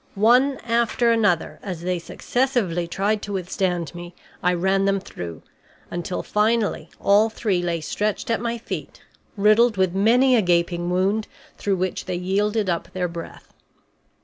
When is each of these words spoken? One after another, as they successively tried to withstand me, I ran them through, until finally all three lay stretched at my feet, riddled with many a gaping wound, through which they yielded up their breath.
One 0.15 0.57
after 0.65 1.11
another, 1.11 1.59
as 1.61 1.81
they 1.83 1.99
successively 1.99 2.87
tried 2.87 3.21
to 3.21 3.33
withstand 3.33 3.93
me, 3.93 4.15
I 4.41 4.51
ran 4.55 4.85
them 4.85 4.99
through, 4.99 5.43
until 5.91 6.23
finally 6.23 6.89
all 6.99 7.29
three 7.29 7.61
lay 7.61 7.81
stretched 7.81 8.31
at 8.31 8.41
my 8.41 8.57
feet, 8.57 9.03
riddled 9.37 9.77
with 9.77 9.93
many 9.93 10.35
a 10.35 10.41
gaping 10.41 10.89
wound, 10.89 11.27
through 11.59 11.75
which 11.75 12.05
they 12.05 12.15
yielded 12.15 12.67
up 12.67 12.91
their 12.93 13.07
breath. 13.07 13.53